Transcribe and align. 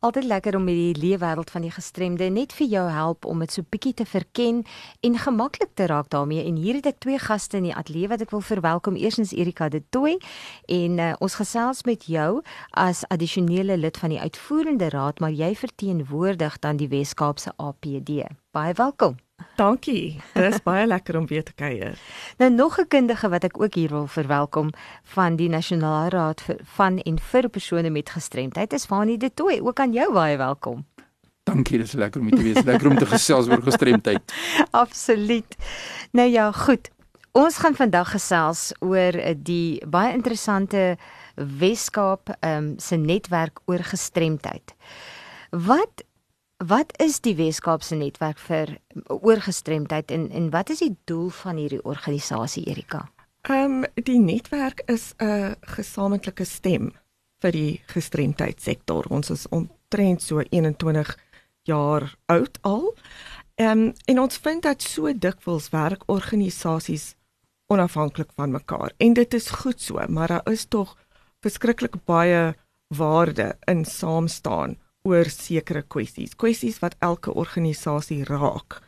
Altyd 0.00 0.24
lekker 0.24 0.56
om 0.56 0.64
met 0.64 0.74
die 0.74 0.96
leefwêreld 0.96 1.50
van 1.50 1.60
die 1.60 1.70
gestremde 1.70 2.30
net 2.32 2.54
vir 2.56 2.70
jou 2.72 2.86
help 2.88 3.26
om 3.28 3.42
dit 3.44 3.52
so 3.52 3.66
bietjie 3.68 3.92
te 3.94 4.06
verken 4.08 4.62
en 5.04 5.18
gemaklik 5.20 5.74
te 5.76 5.90
raak 5.92 6.08
daarmee. 6.08 6.46
En 6.48 6.56
hier 6.56 6.78
het 6.78 6.88
ek 6.88 7.02
twee 7.04 7.20
gaste 7.20 7.60
in 7.60 7.68
die 7.68 7.74
ateljee 7.76 8.08
wat 8.08 8.24
ek 8.24 8.32
wil 8.32 8.40
verwelkom. 8.40 8.96
Eerstens 8.96 9.36
Erika 9.36 9.68
De 9.68 9.82
Tooy 9.92 10.16
en 10.72 10.98
uh, 10.98 11.12
ons 11.20 11.36
gesels 11.42 11.84
met 11.84 12.08
jou 12.08 12.40
as 12.72 13.04
addisionele 13.12 13.76
lid 13.76 14.00
van 14.00 14.16
die 14.16 14.24
uitvoerende 14.24 14.88
raad, 14.88 15.20
maar 15.20 15.36
jy 15.36 15.52
verteenwoordig 15.68 16.62
dan 16.64 16.80
die 16.80 16.88
Wes-Kaapse 16.88 17.52
APD. 17.60 18.24
Baie 18.56 18.72
welkom. 18.80 19.20
Dankie. 19.56 20.20
Dit 20.34 20.54
is 20.54 20.62
baie 20.62 20.86
lekker 20.86 21.18
om 21.18 21.26
weer 21.26 21.44
te 21.44 21.52
kuier. 21.52 21.98
Nou 22.38 22.50
nog 22.50 22.78
'n 22.78 22.88
kundige 22.88 23.28
wat 23.28 23.44
ek 23.44 23.60
ook 23.60 23.74
hier 23.74 23.88
wil 23.88 24.06
verwelkom 24.06 24.70
van 25.02 25.36
die 25.36 25.48
Nasionale 25.48 26.08
Raad 26.08 26.40
vir 26.40 26.56
van 26.64 26.98
en 26.98 27.18
vir 27.18 27.48
persone 27.48 27.90
met 27.90 28.10
gestremdheid 28.10 28.72
is 28.72 28.84
Fanie 28.84 29.18
De 29.18 29.34
Tooy. 29.34 29.60
Ook 29.62 29.80
aan 29.80 29.92
jou 29.92 30.12
baie 30.12 30.36
welkom. 30.36 30.86
Dankie, 31.42 31.78
dis 31.78 31.92
lekker 31.92 32.20
om 32.20 32.26
hier 32.26 32.36
te 32.36 32.42
wees. 32.42 32.64
Lekker 32.64 32.90
om 32.90 32.98
te 32.98 33.06
gesels 33.06 33.48
oor 33.48 33.62
gestremdheid. 33.62 34.34
Absoluut. 34.84 35.56
Nou 36.12 36.28
ja, 36.28 36.52
goed. 36.52 36.90
Ons 37.32 37.60
gaan 37.62 37.74
vandag 37.74 38.10
gesels 38.10 38.72
oor 38.78 39.14
eh, 39.14 39.34
die 39.38 39.86
baie 39.86 40.12
interessante 40.12 40.96
Weskaap 41.34 42.32
ehm 42.40 42.56
um, 42.56 42.74
se 42.78 42.96
netwerk 42.96 43.60
oor 43.64 43.78
gestremdheid. 43.78 44.74
Wat 45.50 46.04
Wat 46.66 46.92
is 47.00 47.22
die 47.24 47.32
Weskaapse 47.38 47.96
netwerk 47.96 48.36
vir 48.44 48.74
oorgestremdheid 49.08 50.10
en 50.12 50.26
en 50.30 50.50
wat 50.52 50.68
is 50.68 50.82
die 50.84 50.92
doel 51.08 51.30
van 51.32 51.56
hierdie 51.56 51.80
organisasie 51.88 52.66
Erika? 52.68 53.06
Ehm 53.48 53.78
um, 53.78 53.86
die 53.94 54.18
netwerk 54.20 54.82
is 54.84 55.14
'n 55.16 55.56
gesamentlike 55.60 56.44
stem 56.44 56.92
vir 57.40 57.52
die 57.52 57.80
gestremdheidssektor. 57.86 59.06
Ons 59.08 59.30
is 59.30 59.48
omtrent 59.48 60.22
so 60.22 60.42
21 60.50 61.18
jaar 61.62 62.14
oud 62.26 62.58
al. 62.60 62.94
Ehm 63.54 63.78
um, 63.78 63.92
en 64.04 64.20
ons 64.20 64.36
vind 64.36 64.62
dat 64.62 64.82
so 64.82 65.12
dikwels 65.12 65.70
werk 65.70 66.02
organisasies 66.06 67.14
onafhanklik 67.66 68.32
van 68.36 68.50
mekaar 68.50 68.92
en 68.96 69.12
dit 69.12 69.34
is 69.34 69.50
goed 69.50 69.80
so, 69.80 70.04
maar 70.08 70.28
daar 70.28 70.52
is 70.52 70.64
tog 70.64 70.96
verskriklik 71.40 72.04
baie 72.04 72.54
waarde 72.88 73.56
in 73.64 73.84
saam 73.84 74.28
staan 74.28 74.76
oor 75.02 75.28
sekere 75.32 75.82
kwessies, 75.82 76.36
kwessies 76.36 76.80
wat 76.82 76.96
elke 77.00 77.32
organisasie 77.32 78.24
raak 78.28 78.80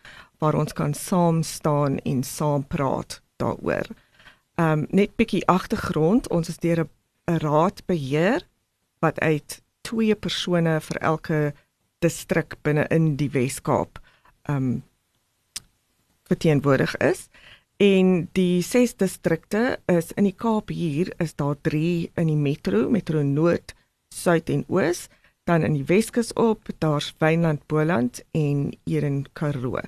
waar 0.43 0.59
ons 0.59 0.75
kan 0.75 0.95
saam 0.95 1.43
staan 1.47 1.99
en 2.05 2.23
saam 2.27 2.65
praat 2.67 3.21
daaroor. 3.41 3.89
Ehm 4.61 4.83
um, 4.83 4.87
net 4.91 5.15
bietjie 5.17 5.47
agtergrond, 5.49 6.29
ons 6.29 6.49
is 6.49 6.59
deur 6.59 6.85
'n 6.85 7.39
raad 7.39 7.83
beheer 7.87 8.43
wat 9.01 9.19
uit 9.21 9.63
twee 9.83 10.15
persone 10.15 10.81
vir 10.81 10.99
elke 11.01 11.55
distrik 11.99 12.57
binne 12.63 12.87
in 12.91 13.17
die 13.17 13.31
Wes-Kaap 13.31 14.01
ehm 14.49 14.57
um, 14.57 14.83
verteenwoordig 16.29 16.97
is. 16.97 17.29
En 17.77 18.29
die 18.33 18.63
ses 18.63 18.95
distrikte 18.95 19.79
is 19.87 20.13
in 20.13 20.25
die 20.25 20.37
Kaap 20.37 20.69
hier 20.69 21.13
is 21.19 21.35
daar 21.35 21.57
3 21.61 22.11
in 22.15 22.27
die 22.27 22.37
metro, 22.37 22.89
metro 22.91 23.23
Noord, 23.23 23.75
Suid 24.15 24.51
en 24.51 24.65
Oos 24.69 25.09
dan 25.45 25.63
in 25.63 25.73
die 25.73 25.85
Weskus 25.85 26.33
op, 26.33 26.69
daar's 26.79 27.15
Wynland 27.19 27.67
Boland 27.67 28.23
en 28.31 28.79
in 28.85 29.27
Karoo. 29.33 29.81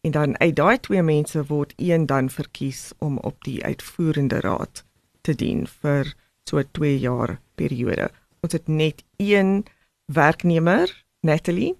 En 0.00 0.10
dan 0.10 0.38
uit 0.38 0.56
daai 0.56 0.80
twee 0.80 1.02
mense 1.02 1.44
word 1.46 1.72
een 1.76 2.06
dan 2.06 2.30
verkies 2.30 2.92
om 2.98 3.18
op 3.18 3.44
die 3.44 3.64
uitvoerende 3.64 4.40
raad 4.40 4.84
te 5.20 5.34
dien 5.34 5.66
vir 5.66 6.14
so 6.44 6.58
'n 6.58 6.68
2 6.72 6.98
jaar 6.98 7.40
periode. 7.54 8.10
Ons 8.40 8.52
het 8.52 8.68
net 8.68 9.04
een 9.16 9.64
werknemer, 10.04 11.04
Natalie. 11.20 11.74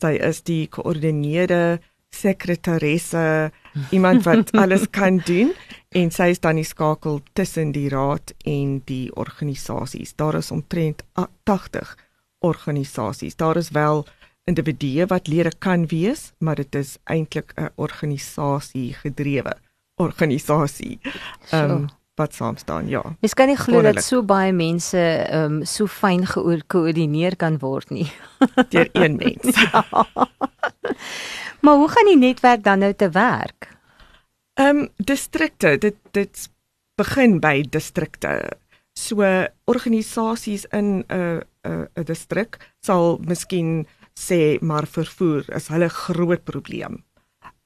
Sy 0.00 0.12
is 0.12 0.42
die 0.42 0.66
koördineerde 0.68 1.80
sekretaresse, 2.10 3.52
iemand 3.90 4.24
wat 4.24 4.52
alles 4.62 4.90
kan 4.90 5.20
doen 5.24 5.52
en 5.88 6.10
sy 6.10 6.30
is 6.30 6.40
dan 6.40 6.56
die 6.56 6.64
skakel 6.64 7.20
tussen 7.32 7.72
die 7.72 7.88
raad 7.88 8.34
en 8.44 8.82
die 8.84 9.14
organisasies. 9.16 10.14
Daar 10.14 10.34
is 10.34 10.50
omtrent 10.50 11.02
80 11.42 12.07
organisasies. 12.38 13.36
Daar 13.36 13.56
is 13.56 13.70
wel 13.70 14.06
individue 14.44 15.06
wat 15.06 15.26
lede 15.26 15.52
kan 15.58 15.86
wees, 15.86 16.32
maar 16.38 16.54
dit 16.54 16.74
is 16.74 16.96
eintlik 17.04 17.52
'n 17.56 17.70
organisasie 17.74 18.94
gedrewe 18.94 19.56
organisasie. 19.98 20.98
Ehm 21.50 21.70
um, 21.70 21.86
wat 22.14 22.34
saam 22.34 22.56
staan, 22.56 22.88
ja. 22.88 23.02
Mens 23.20 23.34
kan 23.34 23.46
nie 23.46 23.56
glo 23.56 23.82
dat 23.82 24.02
so 24.02 24.22
baie 24.22 24.52
mense 24.52 24.98
ehm 24.98 25.58
um, 25.58 25.64
so 25.64 25.86
fyn 25.86 26.26
gekoördineer 26.26 27.36
kan 27.36 27.58
word 27.58 27.90
nie. 27.90 28.10
Deur 28.72 28.88
een 28.92 29.16
mens. 29.16 29.60
ja. 29.72 29.84
maar 31.60 31.74
hoe 31.74 31.88
gaan 31.88 32.06
die 32.06 32.18
netwerk 32.18 32.64
dan 32.64 32.78
nou 32.78 32.94
te 32.94 33.10
werk? 33.10 33.68
Ehm 34.54 34.76
um, 34.76 34.88
distrikte, 34.96 35.78
dit 35.78 35.96
dit 36.10 36.48
begin 36.94 37.38
by 37.40 37.62
distrikte. 37.70 38.50
So 38.98 39.22
organisasies 39.64 40.64
in 40.64 41.04
'n 41.06 41.14
uh, 41.14 41.40
'n 41.68 42.04
distrik 42.04 42.58
sal 42.80 43.18
miskien 43.18 43.86
sê 44.18 44.58
maar 44.60 44.86
vervoer 44.86 45.44
is 45.56 45.68
hulle 45.68 45.88
groot 45.88 46.44
probleem. 46.44 47.04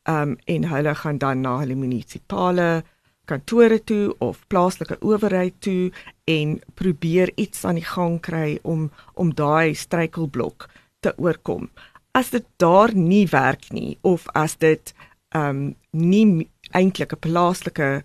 Um 0.09 0.37
en 0.47 0.65
hulle 0.65 0.95
gaan 0.95 1.19
dan 1.19 1.41
na 1.41 1.59
hulle 1.59 1.75
munisipale 1.75 2.83
kantore 3.25 3.79
toe 3.85 4.15
of 4.19 4.43
plaaslike 4.49 4.99
owerheid 5.01 5.55
toe 5.61 5.93
en 6.25 6.59
probeer 6.75 7.33
iets 7.37 7.65
aan 7.65 7.79
die 7.81 7.87
gang 7.87 8.21
kry 8.21 8.59
om 8.62 8.91
om 9.15 9.35
daai 9.35 9.75
struikelblok 9.75 10.69
te 11.01 11.15
oorkom. 11.17 11.71
As 12.12 12.31
dit 12.31 12.47
daar 12.57 12.95
nie 12.95 13.27
werk 13.31 13.71
nie 13.73 13.99
of 14.03 14.27
as 14.35 14.57
dit 14.57 14.95
um 15.35 15.75
nie 15.91 16.49
eintlik 16.73 17.12
'n 17.12 17.25
plaaslike 17.29 18.03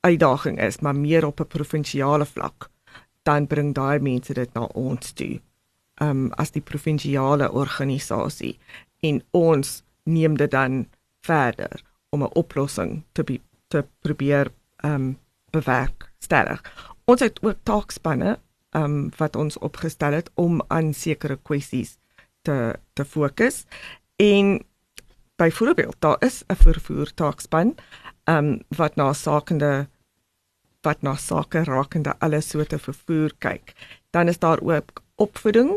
uitdaging 0.00 0.60
is, 0.60 0.80
maar 0.80 0.96
meer 0.96 1.26
op 1.26 1.40
'n 1.40 1.46
provinsiale 1.46 2.26
vlak, 2.26 2.70
dan 3.28 3.46
bring 3.46 3.74
daai 3.76 4.00
mense 4.00 4.34
dit 4.34 4.54
na 4.56 4.68
ons 4.74 5.12
toe. 5.12 5.36
Um 6.00 6.28
as 6.40 6.54
die 6.54 6.64
provinsiale 6.64 7.50
organisasie 7.52 8.56
en 9.04 9.20
ons 9.36 9.82
neem 10.08 10.36
dit 10.40 10.50
dan 10.50 10.86
verder 11.26 11.82
om 12.10 12.22
'n 12.24 12.34
oplossing 12.34 13.02
te 13.12 13.24
be, 13.24 13.40
te 13.68 13.84
probeer 14.00 14.50
um 14.84 15.18
bewerk 15.50 16.10
stellig. 16.18 16.62
Ons 17.04 17.20
het 17.20 17.42
ook 17.42 17.56
taakspanne 17.62 18.38
um 18.76 19.10
wat 19.16 19.36
ons 19.36 19.58
opgestel 19.58 20.12
het 20.12 20.30
om 20.34 20.62
aan 20.68 20.92
sekere 20.94 21.38
kwessies 21.42 21.98
te 22.42 22.78
te 22.94 23.04
fokus 23.04 23.64
en 24.16 24.62
byvoorbeeld 25.36 25.96
daar 25.98 26.16
is 26.20 26.44
'n 26.48 26.54
vervoer 26.54 27.14
taakspan 27.14 27.74
um 28.24 28.60
wat 28.68 28.96
na 28.96 29.12
sakende 29.12 29.88
wat 30.88 31.04
na 31.04 31.14
sake 31.20 31.64
rakende 31.68 32.14
alle 32.24 32.40
soorte 32.40 32.78
vervoer 32.80 33.34
kyk. 33.44 33.74
Dan 34.10 34.28
is 34.32 34.40
daar 34.40 34.60
ook 34.64 35.02
opvoeding 35.20 35.76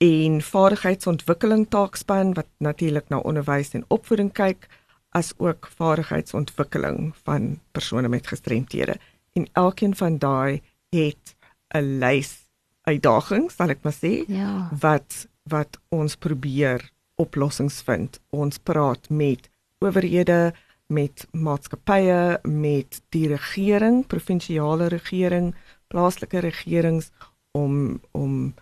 en 0.00 0.40
vaardigheidsontwikkeling 0.42 1.66
taakspan 1.68 2.34
wat 2.36 2.48
natuurlik 2.58 3.08
na 3.08 3.18
onderwys 3.18 3.74
en 3.76 3.84
opvoeding 3.88 4.32
kyk 4.32 4.68
as 5.16 5.32
ook 5.36 5.68
vaardigheidsontwikkeling 5.76 7.12
van 7.24 7.58
persone 7.72 8.08
met 8.08 8.26
gestremthede. 8.26 8.96
En 9.32 9.48
elkeen 9.52 9.96
van 9.96 10.18
daai 10.18 10.62
het 10.90 11.34
'n 11.74 11.98
lys 11.98 12.46
uitdagings, 12.82 13.54
sal 13.54 13.68
ek 13.68 13.82
maar 13.82 13.96
sê, 13.96 14.24
ja. 14.26 14.68
wat 14.80 15.26
wat 15.50 15.78
ons 15.88 16.16
probeer 16.16 16.90
oplossings 17.14 17.82
vind. 17.82 18.20
Ons 18.30 18.58
praat 18.58 19.08
met 19.10 19.48
owerhede, 19.78 20.54
met 20.90 21.26
maatskappye, 21.32 22.40
met 22.42 23.00
die 23.14 23.26
regering, 23.30 24.02
provinsiale 24.10 24.90
regering, 24.92 25.52
plaaslike 25.90 26.42
regerings 26.46 27.10
om 27.56 28.00
om 28.12 28.54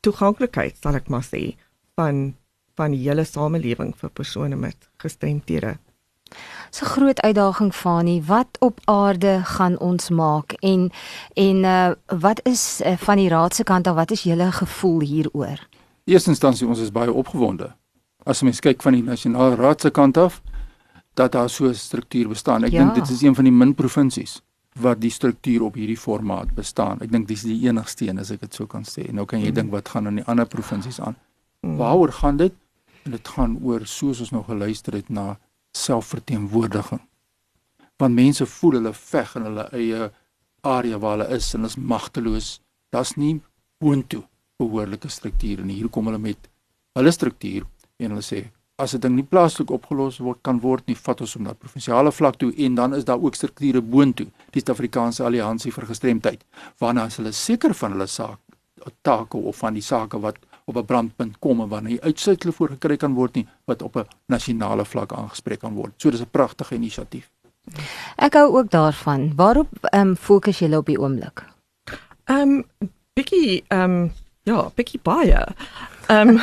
toeganklikheid, 0.00 0.76
sal 0.78 0.98
ek 1.00 1.08
maar 1.12 1.24
sê, 1.26 1.56
van 1.98 2.36
van 2.76 2.92
die 2.92 3.00
hele 3.06 3.24
samelewing 3.24 3.94
vir 3.96 4.10
persone 4.12 4.56
met 4.60 4.88
gestremthede. 5.00 5.78
So 6.70 6.84
groot 6.84 7.20
uitdaging 7.24 7.72
Fani, 7.74 8.18
wat 8.26 8.58
op 8.60 8.80
aarde 8.84 9.40
gaan 9.44 9.78
ons 9.78 10.10
maak 10.10 10.52
en 10.60 10.90
en 11.34 11.64
uh, 11.64 11.90
wat 12.20 12.40
is 12.44 12.82
uh, 12.84 12.96
van 12.96 13.16
die 13.16 13.28
raad 13.28 13.54
se 13.54 13.64
kant 13.64 13.86
af 13.86 13.94
wat 13.94 14.10
is 14.10 14.22
julle 14.22 14.50
gevoel 14.52 15.00
hieroor? 15.00 15.62
Eerstens 16.04 16.36
instansie 16.36 16.68
ons 16.68 16.80
is 16.80 16.92
baie 16.92 17.12
opgewonde. 17.12 17.72
As 18.26 18.42
mens 18.42 18.60
kyk 18.60 18.82
van 18.82 18.92
die 18.92 19.02
nasionale 19.02 19.56
raad 19.56 19.80
se 19.80 19.90
kant 19.90 20.16
af, 20.16 20.42
dat 21.16 21.32
daar 21.32 21.50
so 21.50 21.68
'n 21.68 21.74
struktuur 21.74 22.28
bestaan. 22.28 22.64
Ek 22.64 22.72
ja. 22.72 22.84
dink 22.84 22.94
dit 22.94 23.10
is 23.10 23.22
een 23.22 23.34
van 23.34 23.44
die 23.44 23.52
min 23.52 23.74
provinsies 23.74 24.40
wat 24.76 25.00
die 25.00 25.10
struktuur 25.10 25.62
op 25.62 25.74
hierdie 25.74 25.98
formaat 25.98 26.54
bestaan. 26.54 27.00
Ek 27.00 27.10
dink 27.10 27.28
dis 27.28 27.42
die 27.42 27.68
enigste 27.68 28.08
een 28.08 28.18
as 28.18 28.30
ek 28.30 28.40
dit 28.40 28.54
so 28.54 28.66
kan 28.66 28.84
sê. 28.84 29.12
Nou 29.12 29.24
kan 29.24 29.40
jy 29.40 29.48
mm. 29.48 29.54
dink 29.54 29.70
wat 29.70 29.88
gaan 29.88 30.06
aan 30.06 30.20
die 30.20 30.24
ander 30.24 30.46
provinsies 30.46 31.00
aan. 31.00 31.16
Mm. 31.62 31.76
Waaroor 31.76 32.12
gaan 32.12 32.36
dit? 32.36 32.52
en 33.06 33.14
dit 33.14 33.28
gaan 33.36 33.56
oor 33.62 33.86
soos 33.86 34.20
ons 34.24 34.32
nou 34.34 34.42
geluister 34.46 34.96
het 34.98 35.08
na 35.08 35.36
selfverteenwoordiging. 35.78 37.02
Want 38.00 38.18
mense 38.18 38.46
voel 38.58 38.80
hulle 38.80 38.92
veg 38.98 39.34
in 39.38 39.46
hulle 39.48 39.66
eie 39.78 40.08
area 40.66 40.98
waar 41.02 41.16
hulle 41.16 41.28
is 41.38 41.52
en 41.56 41.68
is 41.68 41.78
magteloos. 41.78 42.56
Daar's 42.92 43.14
nie 43.20 43.38
boontoe 43.82 44.24
behoorlike 44.60 45.08
strukture 45.12 45.64
nie. 45.64 45.78
Hier 45.78 45.92
kom 45.92 46.10
hulle 46.10 46.20
met 46.20 46.50
hulle 46.98 47.12
struktuur 47.14 47.66
en 48.02 48.16
hulle 48.16 48.24
sê 48.24 48.42
as 48.78 48.94
'n 48.94 49.00
ding 49.00 49.14
nie 49.16 49.24
plaaslik 49.24 49.70
opgelos 49.70 50.18
word 50.18 50.38
kan 50.42 50.60
word 50.60 50.86
nie, 50.86 50.96
vat 50.96 51.20
ons 51.20 51.34
hom 51.34 51.42
na 51.42 51.54
provinsiale 51.54 52.12
vlak 52.12 52.36
toe 52.36 52.52
en 52.56 52.74
dan 52.74 52.94
is 52.94 53.04
daar 53.04 53.18
ook 53.18 53.34
strukture 53.34 53.80
boontoe, 53.80 54.26
die 54.52 54.60
Suid-Afrikaanse 54.60 55.24
Alliansie 55.24 55.72
vir 55.72 55.86
Gestremdheid, 55.86 56.44
waarna 56.78 57.04
as 57.04 57.16
hulle 57.16 57.32
seker 57.32 57.74
van 57.74 57.92
hulle 57.92 58.06
saak 58.06 58.38
take 59.02 59.36
of 59.36 59.56
van 59.56 59.74
die 59.74 59.82
sake 59.82 60.20
wat 60.20 60.36
op 60.66 60.76
'n 60.76 60.84
brandpunt 60.84 61.38
kom 61.38 61.60
en 61.60 61.68
wanneer 61.68 62.00
uitsluitle 62.00 62.52
voorgekry 62.52 62.96
kan 62.96 63.14
word 63.14 63.34
nie 63.34 63.46
wat 63.64 63.82
op 63.82 63.96
'n 63.96 64.06
nasionale 64.26 64.84
vlak 64.84 65.12
aangespreek 65.12 65.60
kan 65.60 65.74
word. 65.74 65.92
So 65.96 66.10
dis 66.10 66.20
'n 66.20 66.30
pragtige 66.30 66.74
inisiatief. 66.74 67.30
Ek 68.16 68.34
hou 68.34 68.56
ook 68.58 68.70
daarvan. 68.70 69.32
Waarop 69.36 69.68
ehm 69.80 70.08
um, 70.08 70.16
fokus 70.16 70.58
julle 70.58 70.76
op 70.76 70.86
die 70.86 71.00
oomblik? 71.00 71.44
Ehm 72.24 72.38
um, 72.40 72.64
bietjie 73.12 73.64
ehm 73.68 73.90
um, 73.90 74.12
ja, 74.42 74.70
bietjie 74.74 75.00
baie. 75.02 75.46
Ehm 76.06 76.28
um, 76.28 76.40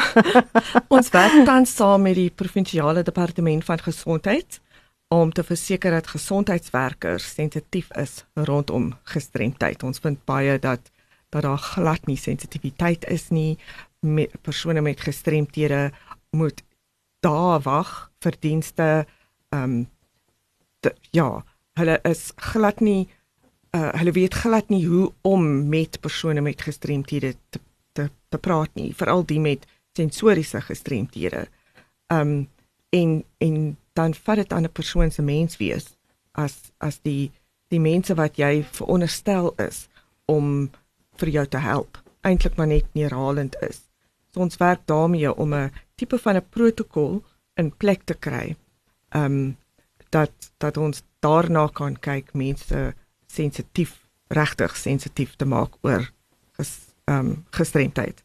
ons 0.95 1.09
werk 1.09 1.45
tans 1.45 1.75
saam 1.75 2.01
met 2.01 2.15
die 2.15 2.31
provinsiale 2.31 3.03
departement 3.03 3.63
van 3.63 3.79
gesondheid 3.79 4.59
om 5.07 5.31
te 5.31 5.43
verseker 5.43 5.91
dat 5.91 6.07
gesondheidswerkers 6.07 7.33
sensitief 7.33 7.91
is 7.95 8.25
rondom 8.33 8.93
gestremdheid. 9.03 9.83
Ons 9.83 9.99
vind 10.03 10.19
baie 10.25 10.59
dat 10.59 10.91
dat 11.33 11.41
daar 11.41 11.57
glad 11.57 12.05
nie 12.05 12.17
sensitiwiteit 12.17 13.07
is 13.09 13.29
nie 13.29 13.57
met 13.99 14.35
persone 14.41 14.81
met 14.81 15.01
gestremthede 15.01 15.91
moet 16.29 16.63
daar 17.19 17.61
wag 17.61 18.11
vir 18.19 18.37
dienste 18.39 19.05
ehm 19.49 19.63
um, 19.63 19.89
ja 21.15 21.43
hulle 21.79 21.99
is 22.03 22.31
glad 22.35 22.79
nie 22.79 23.07
uh, 23.71 23.93
hulle 23.99 24.11
weet 24.11 24.33
glad 24.33 24.69
nie 24.69 24.85
hoe 24.87 25.11
om 25.21 25.69
met 25.69 25.99
persone 25.99 26.41
met 26.41 26.61
gestremthede 26.61 27.35
te 27.49 27.59
te 27.93 28.09
te 28.29 28.37
praat 28.37 28.73
nie, 28.75 28.93
veral 28.95 29.25
die 29.25 29.39
met 29.39 29.65
sensoriese 29.97 30.61
gestremthede. 30.61 31.47
Um 32.13 32.49
en 32.89 33.23
en 33.37 33.77
dan 33.93 34.13
vat 34.13 34.35
dit 34.35 34.53
aan 34.53 34.65
'n 34.65 34.71
persoon 34.71 35.11
se 35.11 35.21
menswees 35.21 35.95
as 36.31 36.71
as 36.77 36.99
die 37.01 37.31
die 37.67 37.79
mense 37.79 38.15
wat 38.15 38.37
jy 38.37 38.63
veronderstel 38.63 39.53
is 39.57 39.87
om 40.25 40.69
vir 41.17 41.29
jou 41.29 41.45
te 41.47 41.57
help, 41.57 41.97
eintlik 42.21 42.55
maar 42.57 42.67
net 42.67 42.85
neerhalend 42.93 43.55
is. 43.61 43.81
So 44.31 44.39
ons 44.39 44.57
werk 44.57 44.81
daarmee 44.85 45.35
om 45.35 45.53
'n 45.53 45.71
tipe 45.95 46.17
van 46.17 46.35
'n 46.35 46.49
protokol 46.49 47.23
in 47.55 47.77
plek 47.77 48.03
te 48.03 48.13
kry. 48.13 48.55
Um 49.15 49.57
dat 50.09 50.31
dat 50.57 50.77
ons 50.77 51.03
daarna 51.19 51.67
kan 51.67 51.99
kyk 51.99 52.33
mense 52.33 52.93
sensitief 53.27 54.03
regtig 54.27 54.75
sensitief 54.75 55.35
te 55.35 55.45
maak 55.45 55.77
oor 55.81 56.11
ges, 56.57 56.92
ehm 57.03 57.19
um, 57.19 57.45
gestremdheid. 57.49 58.23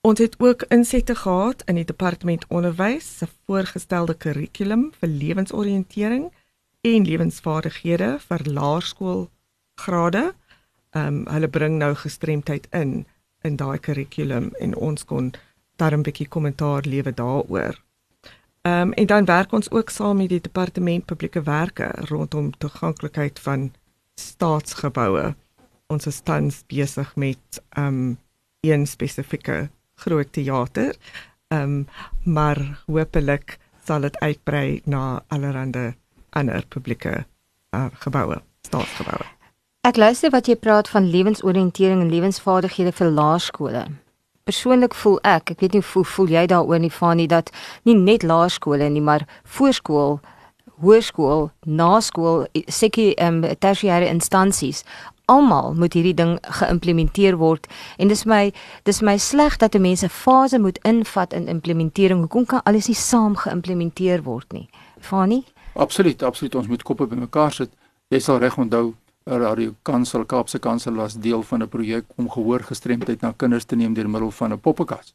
Ons 0.00 0.18
het 0.18 0.34
ook 0.38 0.62
insette 0.68 1.14
gehad 1.14 1.62
in 1.66 1.74
die 1.74 1.84
departement 1.84 2.44
onderwys 2.48 3.18
se 3.18 3.26
voorgestelde 3.46 4.14
kurrikulum 4.14 4.92
vir 4.98 5.08
lewensoriëntering 5.08 6.28
en 6.80 7.06
lewensvaardighede 7.06 8.16
vir 8.28 8.40
laerskoolgrade. 8.44 10.34
Ehm 10.90 11.06
um, 11.06 11.26
hulle 11.34 11.48
bring 11.48 11.78
nou 11.78 11.94
gestremdheid 11.94 12.66
in 12.70 13.06
in 13.42 13.56
daai 13.56 13.78
kurrikulum 13.78 14.52
en 14.58 14.76
ons 14.76 15.04
kon 15.04 15.32
daar 15.76 15.96
'n 15.96 16.02
bietjie 16.02 16.28
kommentaar 16.28 16.82
lewe 16.86 17.14
daaroor. 17.14 17.82
Ehm 18.62 18.80
um, 18.80 18.92
en 18.92 19.06
dan 19.06 19.24
werk 19.24 19.52
ons 19.52 19.70
ook 19.70 19.90
saam 19.90 20.16
met 20.16 20.28
die 20.28 20.40
departement 20.40 21.04
publieke 21.04 21.42
werke 21.42 21.90
rondom 21.94 22.58
toeganklikheid 22.58 23.38
van 23.38 23.72
staatsgeboue 24.14 25.34
ons 25.92 26.06
is 26.06 26.20
tans 26.20 26.62
besig 26.70 27.12
met 27.16 27.60
um 27.78 28.18
een 28.66 28.86
spesifieke 28.86 29.68
groot 29.94 30.32
teater. 30.32 30.96
Um 31.48 31.86
maar 32.24 32.58
hopelik 32.86 33.58
sal 33.84 34.00
dit 34.00 34.18
uitbrei 34.18 34.80
na 34.84 35.22
allerlei 35.28 35.94
ander 36.30 36.64
publieke 36.68 37.24
uh, 37.70 37.86
geboue, 38.02 38.40
staatsgeboue. 38.66 39.24
Ek 39.86 39.96
luister 39.96 40.32
wat 40.34 40.48
jy 40.50 40.56
praat 40.58 40.88
van 40.90 41.06
lewensoriëntering 41.10 42.02
en 42.02 42.10
lewensvaardighede 42.10 42.92
vir 42.92 43.12
laerskole. 43.14 43.84
Persoonlik 44.46 44.94
voel 44.94 45.20
ek, 45.22 45.54
ek 45.54 45.62
weet 45.62 45.76
nie 45.78 45.84
hoe 45.92 46.04
voel 46.04 46.32
jy 46.34 46.46
daaroor 46.50 46.82
nie 46.82 46.90
Fanie 46.90 47.28
dat 47.30 47.52
nie 47.86 47.94
net 47.94 48.26
laerskole 48.26 48.90
nie, 48.90 49.02
maar 49.02 49.26
voorskool 49.44 50.18
hoërskool, 50.82 51.50
naskool, 51.64 52.44
sekie 52.68 53.14
ehm 53.16 53.44
um, 53.44 53.54
tersiêre 53.62 54.08
instansies 54.10 54.82
almal 55.26 55.74
moet 55.74 55.92
hierdie 55.92 56.14
ding 56.14 56.36
geïmplementeer 56.60 57.36
word 57.36 57.66
en 57.98 58.08
dis 58.08 58.24
my 58.24 58.52
dis 58.88 59.02
my 59.02 59.16
sleg 59.18 59.56
dat 59.62 59.78
mense 59.78 60.08
fase 60.08 60.58
moet 60.58 60.78
invat 60.86 61.32
in 61.32 61.48
implementering. 61.48 62.20
Hoekom 62.20 62.46
kan 62.46 62.62
alles 62.64 62.86
nie 62.88 62.98
saam 62.98 63.34
geïmplementeer 63.36 64.22
word 64.22 64.52
nie? 64.52 64.68
Fani? 65.00 65.44
Absoluut, 65.74 66.22
absoluut. 66.22 66.54
Ons 66.54 66.68
moet 66.68 66.82
koppe 66.82 67.06
bymekaar 67.06 67.52
sit. 67.52 67.72
Jy 68.08 68.20
sal 68.22 68.38
reg 68.38 68.56
onthou 68.58 68.94
Radio 69.26 69.74
Kansel 69.82 70.24
Kaapse 70.24 70.58
Kansel 70.62 70.94
was 70.94 71.18
deel 71.18 71.42
van 71.42 71.62
'n 71.62 71.68
projek 71.68 72.04
om 72.16 72.30
gehoor 72.30 72.60
gestremdheid 72.60 73.20
na 73.20 73.32
kinders 73.36 73.64
te 73.64 73.76
neem 73.76 73.94
deur 73.94 74.08
middel 74.08 74.30
van 74.30 74.52
'n 74.52 74.60
poppekas. 74.60 75.14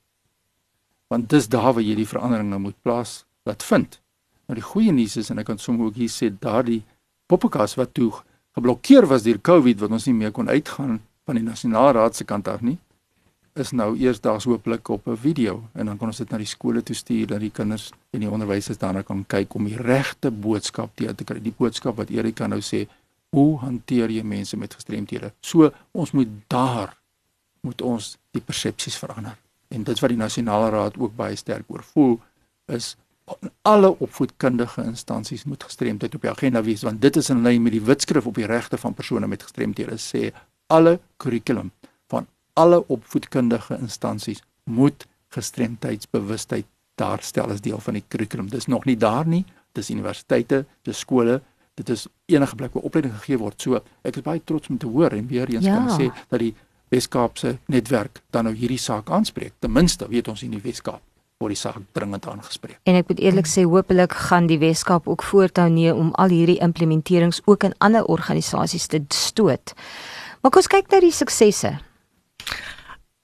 Want 1.08 1.30
dis 1.30 1.48
daar 1.48 1.74
waar 1.74 1.84
jy 1.84 1.96
die 1.96 2.08
verandering 2.08 2.50
nou 2.50 2.60
moet 2.60 2.82
plaas 2.82 3.26
laat 3.44 3.64
vind. 3.64 4.02
Nou 4.48 4.60
die 4.60 4.70
goeie 4.70 4.92
nuus 4.92 5.16
is 5.18 5.30
en 5.30 5.38
ek 5.38 5.46
kan 5.46 5.58
sommer 5.58 5.86
ook 5.86 5.96
hier 5.96 6.10
sê 6.10 6.30
daardie 6.40 6.84
poppekas 7.26 7.76
wat 7.76 7.94
toe 7.94 8.12
geblokkeer 8.58 9.08
was 9.08 9.24
deur 9.24 9.42
COVID 9.42 9.80
wat 9.80 9.92
ons 9.92 10.06
nie 10.06 10.18
meer 10.18 10.32
kon 10.32 10.50
uitgaan 10.50 11.00
van 11.26 11.36
die 11.36 11.44
nasionale 11.44 11.92
raad 11.92 12.16
se 12.16 12.24
kant 12.24 12.48
af 12.48 12.62
nie 12.62 12.78
is 13.60 13.72
nou 13.76 13.98
eersdaags 14.00 14.46
hooplik 14.48 14.88
op 14.88 15.08
'n 15.08 15.16
video. 15.16 15.64
En 15.74 15.86
dan 15.86 15.98
kan 15.98 16.08
ons 16.08 16.18
dit 16.18 16.30
na 16.30 16.38
die 16.38 16.46
skole 16.46 16.84
toe 16.84 16.96
stuur 16.96 17.28
dat 17.28 17.40
die 17.40 17.52
kinders 17.52 17.92
en 18.10 18.20
die 18.20 18.30
onderwysers 18.30 18.78
daarna 18.78 19.02
kan 19.02 19.26
kyk 19.28 19.54
om 19.54 19.66
die 19.66 19.78
regte 19.78 20.32
boodskap 20.32 20.96
te 20.96 21.16
te 21.16 21.24
kry. 21.24 21.42
Die 21.42 21.54
boodskap 21.58 21.96
wat 21.96 22.10
Erika 22.10 22.48
nou 22.48 22.62
sê 22.62 22.88
hoe 23.30 23.58
hanteer 23.60 24.10
jy 24.10 24.24
mense 24.24 24.58
met 24.58 24.74
gestremthede? 24.74 25.34
So 25.40 25.72
ons 25.92 26.12
moet 26.12 26.28
daar 26.48 26.98
moet 27.62 27.82
ons 27.82 28.18
die 28.32 28.42
persepsies 28.42 28.98
verander. 28.98 29.38
En 29.68 29.84
dit 29.84 30.00
wat 30.00 30.10
die 30.10 30.18
nasionale 30.18 30.70
raad 30.70 30.98
ook 30.98 31.16
baie 31.16 31.36
sterk 31.36 31.64
oor 31.68 31.84
voel 31.84 32.20
is 32.66 32.96
alle 33.62 34.00
opvoedkundige 34.00 34.84
instansies 34.84 35.44
moet 35.44 35.64
gestremdheid 35.64 36.16
op 36.16 36.22
die 36.22 36.32
agenda 36.32 36.64
wees 36.64 36.84
want 36.88 37.02
dit 37.02 37.16
is 37.16 37.30
in 37.30 37.42
lyn 37.46 37.62
met 37.62 37.76
die 37.76 37.84
wetskrif 37.86 38.26
op 38.26 38.36
die 38.36 38.50
regte 38.50 38.78
van 38.78 38.94
persone 38.94 39.28
met 39.28 39.44
gestremthede 39.44 39.98
sê 40.02 40.32
alle 40.68 41.00
kurrikulum 41.18 41.72
van 42.08 42.28
alle 42.54 42.88
opvoedkundige 42.88 43.78
instansies 43.78 44.44
moet 44.64 45.08
gestremdheidsbewustheid 45.36 46.66
daarstel 46.96 47.52
as 47.52 47.62
deel 47.62 47.80
van 47.80 47.98
die 47.98 48.04
kurrikulum. 48.08 48.50
Dis 48.52 48.68
nog 48.68 48.86
nie 48.86 48.98
daar 48.98 49.28
nie. 49.28 49.46
Dis 49.78 49.90
universiteite 49.90 50.66
dis 50.88 51.00
skole. 51.00 51.40
Dit 51.80 51.90
is 51.90 52.08
enige 52.26 52.56
plek 52.56 52.74
waar 52.74 52.84
opleiding 52.84 53.16
gegee 53.20 53.40
word. 53.40 53.62
So 53.62 53.80
ek 54.04 54.20
is 54.20 54.26
baie 54.26 54.44
trots 54.44 54.70
om 54.70 54.78
te 54.78 54.90
hoor 54.92 55.16
en 55.16 55.28
weer 55.28 55.50
eens 55.50 55.66
ja. 55.66 55.78
kan 55.80 55.96
sê 55.96 56.12
dat 56.28 56.44
die 56.44 56.54
Weskaapse 56.92 57.56
netwerk 57.72 58.20
dan 58.36 58.50
nou 58.50 58.56
hierdie 58.56 58.80
saak 58.80 59.10
aanspreek. 59.10 59.54
Ten 59.64 59.72
minste 59.72 60.10
weet 60.12 60.28
ons 60.28 60.44
in 60.44 60.52
die 60.52 60.64
Weskaap 60.64 61.02
word 61.42 61.56
die 61.56 61.62
saak 61.62 61.82
dringend 61.98 62.28
aangespreek. 62.30 62.80
En 62.86 62.98
ek 63.00 63.12
moet 63.12 63.22
eerlik 63.26 63.50
sê 63.50 63.66
hopelik 63.68 64.16
gaan 64.30 64.50
die 64.50 64.60
Weskaap 64.62 65.10
ook 65.12 65.26
voortou 65.28 65.68
neem 65.70 65.98
om 65.98 66.12
al 66.22 66.34
hierdie 66.34 66.60
implementerings 66.64 67.42
ook 67.46 67.68
in 67.68 67.78
ander 67.80 68.06
organisasies 68.06 68.88
te 68.92 69.04
stoot. 69.10 69.74
Maar 70.42 70.52
kom 70.52 70.64
ons 70.64 70.72
kyk 70.72 70.92
na 70.92 71.02
die 71.04 71.14
suksesse. 71.16 71.76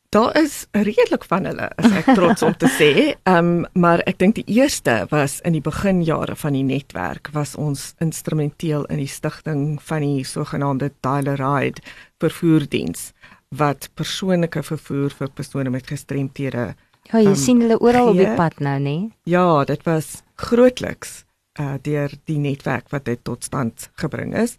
Daar 0.09 0.38
is 0.39 0.65
redelik 0.71 1.25
van 1.27 1.45
hulle, 1.50 1.65
as 1.75 1.95
ek 2.00 2.13
trots 2.15 2.43
om 2.47 2.53
te 2.55 2.69
sê. 2.71 2.91
Ehm 3.27 3.38
um, 3.38 3.65
maar 3.75 4.00
ek 4.07 4.21
dink 4.21 4.38
die 4.38 4.45
eerste 4.55 5.01
was 5.12 5.41
in 5.43 5.57
die 5.57 5.63
beginjare 5.63 6.38
van 6.39 6.55
die 6.55 6.63
netwerk 6.63 7.27
was 7.36 7.57
ons 7.59 7.91
instrumenteel 8.03 8.86
in 8.88 9.01
die 9.03 9.12
stigting 9.12 9.81
van 9.83 10.05
die 10.05 10.24
sogenaamde 10.24 10.93
Tyler 11.03 11.36
Ride 11.41 11.83
vervoerdiens 12.24 13.12
wat 13.50 13.89
persoonlike 14.00 14.63
vervoer 14.63 15.12
vir 15.19 15.29
persone 15.36 15.75
met 15.75 15.91
gestremthede 15.91 16.74
Ja, 17.12 17.20
jy 17.20 17.32
um, 17.32 17.40
sien 17.40 17.62
hulle 17.64 17.80
oral 17.80 18.12
op 18.12 18.20
die 18.20 18.36
pad 18.36 18.60
nou, 18.60 18.80
nê? 18.84 18.98
Ja, 19.24 19.64
dit 19.66 19.84
was 19.88 20.22
grootliks 20.36 21.24
uh 21.58 21.78
deur 21.82 22.12
die 22.30 22.38
netwerk 22.38 22.92
wat 22.94 23.08
dit 23.08 23.24
tot 23.26 23.44
stand 23.44 23.90
gebring 23.98 24.36
is. 24.38 24.58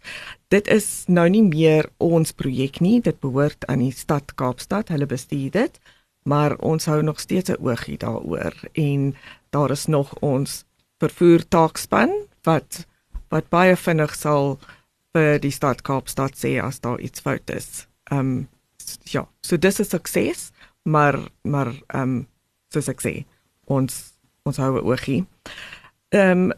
Dit 0.51 0.67
is 0.67 1.05
nou 1.07 1.29
nie 1.31 1.43
meer 1.45 1.87
ons 1.97 2.33
projek 2.35 2.81
nie, 2.83 2.99
dit 3.01 3.15
behoort 3.23 3.63
aan 3.71 3.83
die 3.85 3.93
stad 3.95 4.35
Kaapstad, 4.35 4.91
hulle 4.91 5.07
bestuur 5.07 5.53
dit, 5.55 5.79
maar 6.27 6.57
ons 6.59 6.89
hou 6.91 7.01
nog 7.01 7.19
steeds 7.19 7.49
'n 7.49 7.63
oogie 7.63 7.97
daaroor 7.97 8.55
en 8.73 9.15
daar 9.49 9.71
is 9.71 9.85
nog 9.85 10.13
ons 10.19 10.65
vervoer 10.99 11.47
taakspan 11.47 12.11
wat 12.43 12.85
wat 13.29 13.49
baie 13.49 13.75
vinnig 13.75 14.15
sal 14.15 14.59
vir 15.13 15.39
die 15.39 15.51
stad 15.51 15.81
Kaapstad 15.81 16.35
sê 16.35 16.59
as 16.61 16.79
daar 16.79 16.99
iets 16.99 17.21
fout 17.21 17.49
is. 17.49 17.87
Um 18.11 18.49
ja, 19.03 19.27
so 19.41 19.57
dis 19.57 19.79
'n 19.79 19.85
sukses, 19.85 20.51
maar 20.83 21.17
maar 21.43 21.73
um 21.93 22.27
soos 22.73 22.89
ek 22.89 23.01
sê, 23.01 23.25
ons 23.65 24.13
ons 24.45 24.57
hou 24.57 24.71
'n 24.77 24.85
oogie. 24.85 25.25
Ehm 26.11 26.51
um, 26.51 26.53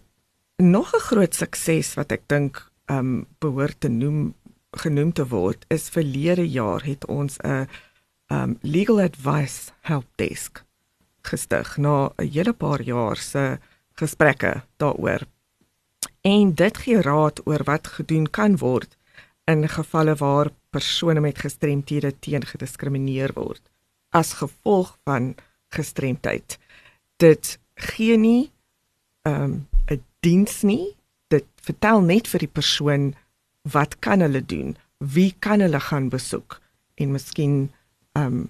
nog 0.58 0.94
'n 0.94 1.08
groot 1.10 1.34
sukses 1.36 1.96
wat 1.96 2.12
ek 2.12 2.28
dink 2.28 2.72
ehm 2.86 2.98
um, 2.98 3.28
behoort 3.40 3.80
te 3.80 3.90
noem 3.90 4.34
genoem 4.72 5.12
te 5.12 5.28
word 5.28 5.66
is 5.68 5.90
verlede 5.90 6.48
jaar 6.50 6.84
het 6.84 7.06
ons 7.06 7.38
'n 7.44 7.68
um 8.32 8.58
legal 8.62 9.02
advice 9.02 9.72
help 9.82 10.08
desk 10.16 10.64
gestig 11.22 11.78
na 11.78 12.12
'n 12.18 12.30
hele 12.32 12.54
paar 12.54 12.82
jaar 12.82 13.18
se 13.18 13.60
gesprekke 13.94 14.64
daaroor. 14.78 15.22
En 16.22 16.54
dit 16.54 16.78
gee 16.78 17.02
raad 17.02 17.48
oor 17.48 17.64
wat 17.64 17.88
gedoen 17.88 18.30
kan 18.30 18.58
word 18.58 18.98
in 19.46 19.70
gevalle 19.70 20.16
waar 20.16 20.50
persone 20.70 21.20
met 21.20 21.38
gestremthede 21.38 22.20
teen 22.20 22.46
gediskrimineer 22.46 23.32
word 23.34 23.62
as 24.10 24.34
gevolg 24.34 24.98
van 25.04 25.36
gestremdheid. 25.76 26.58
Dit 27.22 27.58
gee 27.76 28.18
nie 28.18 28.52
um 29.28 29.68
'n 29.90 30.04
diens 30.20 30.62
nie. 30.62 30.96
Dit 31.28 31.46
vertel 31.56 32.02
net 32.02 32.28
vir 32.28 32.40
die 32.40 32.54
persoon 32.60 33.14
wat 33.62 34.00
kan 34.00 34.22
hulle 34.22 34.46
doen? 34.46 34.78
Wie 34.98 35.36
kan 35.40 35.60
hulle 35.60 35.80
gaan 35.80 36.10
besoek 36.10 36.62
en 36.96 37.12
miskien 37.12 37.72
ehm 38.14 38.26
um, 38.26 38.50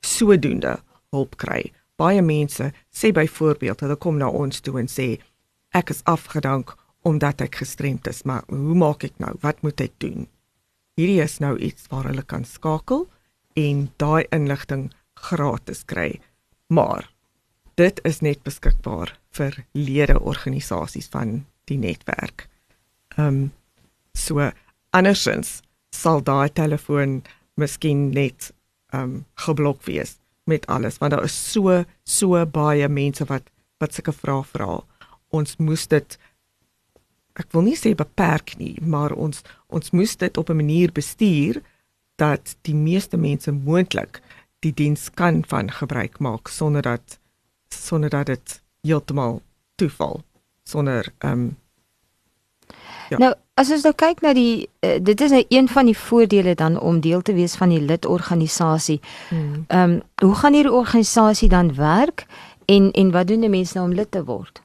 sodoende 0.00 0.78
hulp 1.10 1.36
kry? 1.36 1.72
Baie 1.96 2.22
mense 2.22 2.72
sê 2.92 3.12
byvoorbeeld 3.12 3.80
hulle 3.80 3.96
kom 3.96 4.18
na 4.18 4.28
ons 4.28 4.60
toe 4.60 4.78
en 4.80 4.88
sê 4.88 5.18
ek 5.70 5.90
is 5.90 6.04
afgedank 6.04 6.76
omdat 7.06 7.40
ek 7.40 7.60
gestremd 7.62 8.06
is, 8.10 8.24
maar 8.26 8.42
hoe 8.50 8.74
maak 8.74 9.04
ek 9.06 9.18
nou? 9.22 9.36
Wat 9.40 9.62
moet 9.62 9.80
ek 9.80 9.92
doen? 10.02 10.26
Hierdie 10.98 11.22
is 11.22 11.38
nou 11.38 11.54
iets 11.58 11.86
waar 11.92 12.08
hulle 12.08 12.24
kan 12.26 12.44
skakel 12.44 13.06
en 13.54 13.86
daai 14.02 14.26
inligting 14.34 14.88
gratis 15.14 15.84
kry. 15.84 16.16
Maar 16.66 17.10
dit 17.74 18.00
is 18.04 18.20
net 18.20 18.42
beskikbaar 18.42 19.18
vir 19.30 19.64
lede 19.72 20.20
organisasies 20.20 21.08
van 21.08 21.46
die 21.64 21.78
netwerk. 21.78 22.48
Ehm 23.16 23.26
um, 23.26 23.52
So 24.16 24.50
andersins 24.96 25.60
sal 25.94 26.22
daai 26.24 26.48
telefoon 26.56 27.20
miskien 27.60 28.08
net 28.16 28.50
um 28.96 29.24
geblok 29.44 29.82
wees 29.88 30.16
met 30.48 30.66
alles 30.72 30.98
want 31.02 31.12
daar 31.12 31.26
is 31.26 31.36
so 31.52 31.82
so 32.04 32.44
baie 32.46 32.88
mense 32.88 33.26
wat 33.28 33.50
wat 33.82 33.92
sulke 33.92 34.14
vrae 34.16 34.44
vra. 34.52 34.80
Ons 35.36 35.58
moes 35.60 35.84
dit 35.92 36.18
ek 37.36 37.52
wil 37.52 37.66
nie 37.66 37.76
sê 37.76 37.92
beperk 37.92 38.54
nie, 38.56 38.76
maar 38.80 39.12
ons 39.12 39.42
ons 39.68 39.92
moes 39.92 40.16
dit 40.16 40.38
op 40.40 40.50
'n 40.50 40.56
manier 40.62 40.92
bestuur 40.92 41.60
dat 42.16 42.56
die 42.62 42.74
meeste 42.74 43.16
mense 43.16 43.52
moontlik 43.52 44.22
die 44.66 44.74
diens 44.74 45.10
kan 45.14 45.44
van 45.48 45.70
gebruik 45.70 46.18
maak 46.18 46.50
sonder 46.52 46.82
dat 46.82 47.18
sonder 47.74 48.10
dat 48.10 48.26
dit 48.26 48.60
heeltemal 48.86 49.40
toeval 49.80 50.22
sonder 50.64 51.12
um 51.24 51.54
Ja. 53.08 53.18
Nou, 53.18 53.34
as 53.54 53.70
ons 53.70 53.84
nou 53.86 53.94
kyk 53.94 54.22
na 54.24 54.32
die 54.34 54.66
uh, 54.84 54.96
dit 55.02 55.20
is 55.22 55.30
nou 55.30 55.42
een 55.54 55.68
van 55.70 55.86
die 55.86 55.96
voordele 55.98 56.54
dan 56.58 56.78
om 56.80 57.00
deel 57.00 57.22
te 57.22 57.34
wees 57.36 57.54
van 57.54 57.70
die 57.70 57.80
lidorganisasie. 57.80 59.00
Hmm. 59.28 59.64
Ehm 59.68 59.96
um, 59.96 60.00
hoe 60.22 60.34
gaan 60.34 60.56
hierdie 60.58 60.72
organisasie 60.72 61.48
dan 61.48 61.74
werk 61.74 62.26
en 62.64 62.90
en 62.90 63.10
wat 63.10 63.28
doen 63.28 63.40
die 63.40 63.52
mense 63.52 63.78
nou 63.78 63.86
om 63.86 63.94
lid 63.94 64.10
te 64.10 64.24
word? 64.24 64.62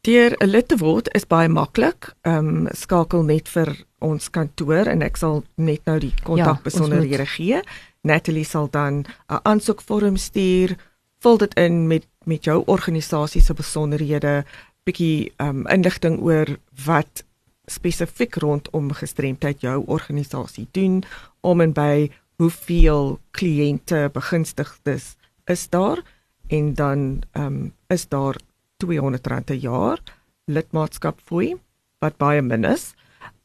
Deur 0.00 0.36
'n 0.36 0.48
lid 0.48 0.68
te 0.68 0.76
word 0.76 1.08
is 1.14 1.26
baie 1.26 1.48
maklik. 1.48 2.14
Ehm 2.20 2.66
um, 2.66 2.68
skakel 2.72 3.22
net 3.22 3.48
vir 3.48 3.84
ons 3.98 4.30
kantoor 4.30 4.86
en 4.86 5.02
ek 5.02 5.16
sal 5.16 5.42
net 5.54 5.84
nou 5.84 5.98
die 5.98 6.14
kontakbesonderhede 6.24 7.24
ja, 7.24 7.32
gee. 7.36 7.62
Natalie 8.02 8.44
sal 8.44 8.68
dan 8.70 9.04
'n 9.28 9.40
aansoekvorm 9.42 10.16
stuur. 10.16 10.76
Vul 11.18 11.36
dit 11.38 11.54
in 11.54 11.86
met 11.86 12.06
met 12.24 12.44
jou 12.44 12.62
organisasie 12.66 13.40
se 13.40 13.54
besonderhede, 13.54 14.44
bietjie 14.84 15.32
um 15.36 15.66
inligting 15.66 16.20
oor 16.20 16.58
wat 16.84 17.24
spesifiek 17.70 18.34
rondom 18.34 18.92
gestremdheid 18.92 19.60
jou 19.60 19.82
organisasie 19.86 20.66
doen 20.72 21.02
om 21.40 21.60
en 21.60 21.72
by 21.72 22.10
hoeveel 22.36 23.18
kliënte 23.30 24.10
begunstigdes 24.12 25.16
is 25.44 25.68
daar 25.68 26.02
en 26.48 26.74
dan 26.74 27.22
um 27.32 27.72
is 27.88 28.08
daar 28.08 28.36
R200 28.80 29.44
per 29.44 29.54
jaar 29.54 30.00
lidmaatskap 30.44 31.20
fooi 31.24 31.54
wat 31.98 32.16
baie 32.16 32.42
min 32.42 32.64
is. 32.64 32.94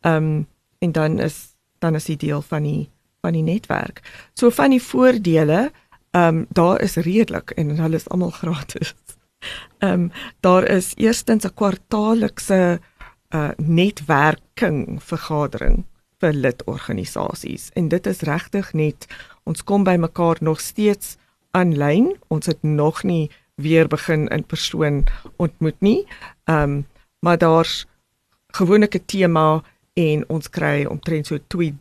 Um 0.01 0.47
en 0.79 0.91
dan 0.91 1.19
is 1.19 1.55
dan 1.79 1.95
is 1.95 2.05
die 2.05 2.17
deel 2.17 2.41
van 2.41 2.63
die 2.63 2.89
van 3.25 3.37
die 3.37 3.45
netwerk. 3.45 4.01
So 4.37 4.53
van 4.53 4.75
die 4.75 4.83
voordele, 4.83 5.71
um 6.15 6.45
daar 6.55 6.81
is 6.81 6.95
redelik 6.95 7.55
en 7.59 7.75
hulle 7.79 7.99
is 7.99 8.09
almal 8.09 8.35
gratis. 8.41 8.93
Ehm 9.85 9.91
um, 9.91 10.11
daar 10.39 10.63
is 10.63 10.93
eerstens 10.95 11.45
'n 11.45 11.53
kwartaallikse 11.53 12.79
uh 13.29 13.51
netwerking 13.57 15.03
vergadering 15.03 15.83
vir 16.21 16.33
lidorganisasies 16.33 17.69
en 17.73 17.89
dit 17.89 18.07
is 18.07 18.21
regtig 18.21 18.73
net 18.73 19.07
ons 19.43 19.63
kom 19.63 19.83
by 19.83 19.95
mekaar 19.99 20.37
nog 20.41 20.61
steeds 20.61 21.17
aanlyn 21.51 22.15
ons 22.27 22.45
het 22.45 22.63
nog 22.63 23.03
nie 23.03 23.31
weer 23.55 23.87
begin 23.87 24.27
in 24.27 24.43
persoon 24.43 25.03
ontmoet 25.37 25.81
nie 25.81 26.05
ehm 26.45 26.63
um, 26.63 26.85
maar 27.19 27.37
daar's 27.37 27.85
gewoonlik 28.53 28.95
'n 28.95 29.05
tema 29.05 29.63
en 29.93 30.29
ons 30.29 30.49
kry 30.49 30.85
omtrent 30.85 31.27
so 31.27 31.37
2 31.47 31.73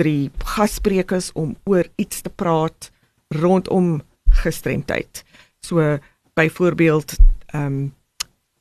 3 0.00 0.30
gassprekers 0.56 1.32
om 1.32 1.56
oor 1.64 1.88
iets 1.96 2.22
te 2.22 2.30
praat 2.30 2.90
rondom 3.28 4.02
gestremdheid 4.44 5.24
so 5.60 5.98
byvoorbeeld 6.34 7.16
ehm 7.52 7.66
um, 7.66 7.92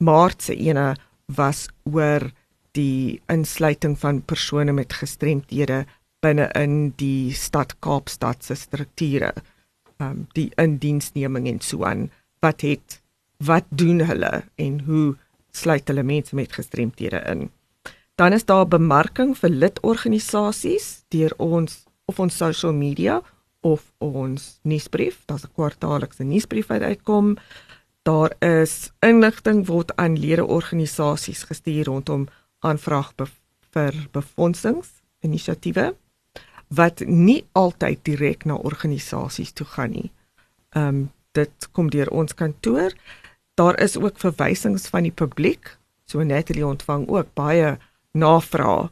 Maart 0.03 0.41
se 0.41 0.55
ene 0.55 0.95
was 1.25 1.67
oor 1.83 2.25
die 2.75 3.21
insluiting 3.31 3.95
van 3.99 4.21
persone 4.25 4.73
met 4.75 4.93
gestremthede 4.93 5.83
binne 6.23 6.47
in 6.59 6.93
die 6.99 7.33
stad 7.35 7.75
Kaapstad 7.83 8.43
se 8.43 8.55
strukture. 8.59 9.33
Ehm 9.99 10.09
um, 10.09 10.27
die 10.37 10.49
indiensneming 10.57 11.47
en 11.47 11.61
so 11.61 11.83
aan. 11.85 12.09
Wat 12.41 12.61
het 12.61 13.01
wat 13.43 13.65
doen 13.69 14.01
hulle 14.07 14.43
en 14.55 14.79
hoe 14.87 15.15
sluit 15.51 15.87
hulle 15.87 16.03
mense 16.03 16.35
met 16.35 16.53
gestremthede 16.53 17.21
in? 17.29 17.49
Dan 18.15 18.33
is 18.33 18.45
daar 18.45 18.67
bemarking 18.67 19.33
vir 19.37 19.49
lidorganisasies 19.49 21.03
deur 21.09 21.33
ons 21.37 21.83
of 22.05 22.19
ons 22.19 22.37
social 22.37 22.73
media 22.73 23.21
of 23.63 23.81
ons 23.97 24.59
nuusbrief, 24.61 25.23
daar's 25.25 25.45
'n 25.45 25.53
kwartaallikse 25.55 26.23
nuusbrief 26.23 26.67
wat 26.67 26.81
uitkom. 26.81 27.37
Daar 28.03 28.35
is 28.39 28.91
inligting 28.99 29.65
word 29.65 29.95
aan 29.95 30.19
ledeorganisasies 30.19 31.43
gestuur 31.43 31.85
rondom 31.85 32.27
aanvraag 32.59 33.15
be 33.15 33.25
vir 33.71 33.93
befondsings 34.11 34.89
inisiatiewe 35.19 35.95
wat 36.67 36.99
nie 37.05 37.45
altyd 37.51 37.99
direk 38.03 38.45
na 38.45 38.53
organisasies 38.53 39.51
toe 39.51 39.65
gaan 39.65 39.91
nie. 39.91 40.11
Ehm 40.69 40.87
um, 40.87 41.11
dit 41.31 41.67
kom 41.71 41.89
deur 41.89 42.09
ons 42.09 42.33
kantoor. 42.33 42.93
Daar 43.53 43.79
is 43.81 43.97
ook 43.97 44.19
verwysings 44.19 44.87
van 44.87 45.03
die 45.03 45.11
publiek. 45.11 45.77
So 46.05 46.23
Natalie 46.23 46.65
ontvang 46.65 47.07
ook 47.09 47.33
baie 47.33 47.77
navrae 48.13 48.89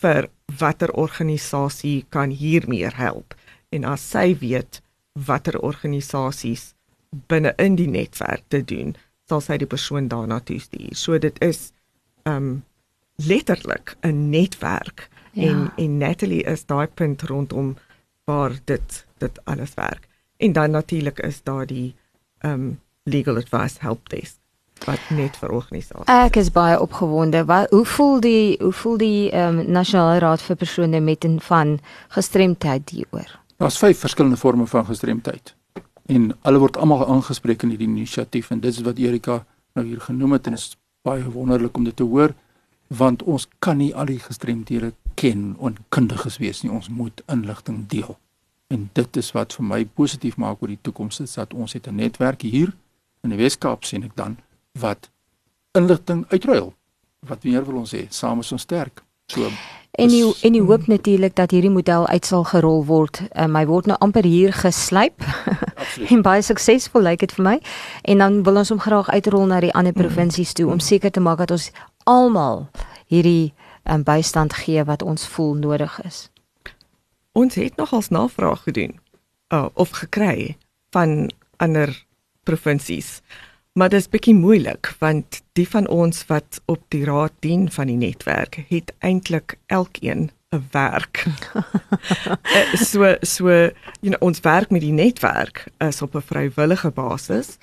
vir 0.00 0.28
watter 0.60 0.92
organisasie 0.92 2.04
kan 2.08 2.30
hiermee 2.30 2.90
help 2.96 3.34
en 3.74 3.86
as 3.88 4.04
sy 4.14 4.34
weet 4.40 4.80
watter 5.28 5.58
organisasies 5.60 6.72
binne 7.30 7.54
in 7.62 7.76
die 7.78 7.88
netwerk 7.90 8.42
te 8.50 8.60
doen, 8.66 8.94
sal 9.28 9.42
sy 9.44 9.56
die 9.62 9.70
persoon 9.70 10.08
daarna 10.10 10.40
toe 10.42 10.58
stuur. 10.60 10.94
So 10.98 11.18
dit 11.18 11.38
is 11.44 11.70
um 12.28 12.64
letterlik 13.16 13.96
'n 14.02 14.30
netwerk 14.30 15.08
ja. 15.32 15.48
en 15.48 15.70
en 15.76 15.98
Natalie 15.98 16.42
is 16.44 16.64
daai 16.66 16.86
punt 16.86 17.22
rondom 17.22 17.76
waar 18.24 18.52
dit 18.64 19.06
dit 19.18 19.44
alles 19.44 19.74
werk. 19.74 20.08
En 20.36 20.52
dan 20.52 20.70
natuurlik 20.70 21.18
is 21.18 21.42
daar 21.42 21.66
die 21.66 21.94
um 22.42 22.80
legal 23.04 23.36
advice 23.36 23.76
help 23.80 24.08
desk 24.08 24.43
wat 24.86 25.00
net 25.10 25.36
vir 25.36 25.50
organisasies. 25.50 26.08
Ek 26.10 26.36
is 26.36 26.50
baie 26.52 26.76
opgewonde. 26.80 27.44
Wat 27.48 27.70
hoe 27.70 27.84
voel 27.84 28.20
die 28.20 28.56
hoe 28.60 28.72
voel 28.72 28.96
die 29.00 29.30
ehm 29.30 29.58
um, 29.58 29.72
nasionale 29.72 30.18
raad 30.18 30.42
vir 30.42 30.56
persone 30.56 31.00
met 31.00 31.24
en 31.24 31.40
van 31.40 31.78
gestremdheid 32.08 32.90
hieroor? 32.90 33.40
Daar's 33.56 33.78
vyf 33.78 33.98
verskillende 33.98 34.36
forme 34.36 34.66
van 34.66 34.86
gestremdheid. 34.86 35.54
En 36.06 36.32
hulle 36.42 36.58
word 36.58 36.76
almal 36.76 37.06
aangespreek 37.06 37.62
in 37.62 37.68
hierdie 37.68 37.88
inisiatief 37.88 38.50
en 38.50 38.60
dit 38.60 38.72
is 38.72 38.82
wat 38.84 38.98
Erika 38.98 39.44
nou 39.74 39.86
hier 39.86 40.00
genoem 40.00 40.32
het 40.32 40.46
en 40.46 40.52
is 40.58 40.76
baie 41.02 41.24
wonderlik 41.30 41.76
om 41.76 41.84
dit 41.84 41.96
te 41.96 42.04
hoor 42.04 42.34
want 42.88 43.22
ons 43.22 43.48
kan 43.58 43.76
nie 43.76 43.94
al 43.94 44.06
die 44.06 44.20
gestremdhede 44.20 44.92
ken 45.14 45.56
en 45.60 45.76
kundiges 45.88 46.36
wees 46.38 46.62
nie. 46.62 46.70
Ons 46.70 46.88
moet 46.88 47.22
inligting 47.32 47.86
deel. 47.88 48.18
En 48.68 48.90
dit 48.92 49.16
is 49.16 49.32
wat 49.32 49.54
vir 49.56 49.64
my 49.64 49.84
positief 49.84 50.36
maak 50.36 50.62
oor 50.62 50.72
die 50.72 50.82
toekoms 50.82 51.20
is 51.20 51.34
dat 51.34 51.54
ons 51.54 51.72
het 51.72 51.88
'n 51.88 51.96
netwerk 51.96 52.42
hier 52.42 52.72
in 53.22 53.30
die 53.30 53.38
Weskaap 53.38 53.84
sien 53.84 54.02
ek 54.04 54.16
dan 54.16 54.36
wat 54.78 55.10
inligting 55.72 56.24
uitruil. 56.28 56.74
Wat 57.26 57.44
meer 57.44 57.64
wil 57.64 57.82
ons 57.82 57.94
sê? 57.94 58.06
Saam 58.10 58.40
is 58.44 58.52
ons 58.52 58.62
sterk. 58.62 59.02
So 59.26 59.48
En 59.94 60.08
die 60.10 60.24
en 60.42 60.52
die 60.52 60.62
hoop 60.62 60.86
natuurlik 60.86 61.36
dat 61.38 61.50
hierdie 61.50 61.70
model 61.70 62.06
uit 62.06 62.26
sal 62.26 62.44
gerol 62.44 62.84
word. 62.84 63.20
Um, 63.38 63.54
hy 63.54 63.62
word 63.66 63.86
nou 63.86 63.96
amper 64.02 64.26
hier 64.26 64.52
geslyp. 64.52 65.22
Absoluut. 65.22 66.10
en 66.16 66.22
baie 66.26 66.42
suksesvol 66.42 67.04
lyk 67.06 67.20
like 67.20 67.26
dit 67.26 67.36
vir 67.36 67.44
my. 67.46 67.54
En 68.02 68.24
dan 68.24 68.40
wil 68.42 68.58
ons 68.64 68.72
hom 68.74 68.82
graag 68.82 69.10
uitrol 69.14 69.46
na 69.46 69.60
die 69.62 69.70
ander 69.74 69.94
provinsies 69.94 70.52
toe 70.52 70.66
om 70.72 70.82
seker 70.82 71.14
te 71.14 71.22
maak 71.22 71.38
dat 71.44 71.54
ons 71.54 71.70
almal 72.10 72.66
hierdie 73.06 73.54
um, 73.86 74.02
bystand 74.02 74.56
gee 74.64 74.82
wat 74.84 75.06
ons 75.06 75.28
voel 75.30 75.54
nodig 75.62 75.94
is. 76.02 76.26
Ons 77.32 77.54
het 77.54 77.78
nogals 77.78 78.10
navraag 78.10 78.66
gedoen 78.66 78.98
oh, 79.54 79.70
of 79.74 79.94
gekry 80.02 80.56
van 80.90 81.30
ander 81.62 81.94
provinsies. 82.42 83.20
Maar 83.74 83.88
dit 83.90 84.00
is 84.00 84.08
bietjie 84.08 84.36
moeilik 84.38 84.92
want 85.02 85.40
die 85.58 85.66
van 85.66 85.88
ons 85.90 86.20
wat 86.28 86.60
op 86.70 86.82
die 86.94 87.02
raad 87.04 87.32
dien 87.42 87.64
van 87.74 87.88
die 87.90 87.96
netwerk 87.98 88.60
het 88.68 88.92
eintlik 89.02 89.56
elkeen 89.66 90.30
'n 90.54 90.68
werk. 90.70 91.24
Eh, 92.54 92.74
so 92.74 93.16
so 93.20 93.48
you 94.00 94.10
know 94.12 94.22
ons 94.22 94.40
werk 94.40 94.70
met 94.70 94.80
die 94.80 94.92
netwerk 94.92 95.64
is 95.78 96.02
op 96.02 96.14
'n 96.14 96.22
vrywillige 96.22 96.90
basis 96.90 97.56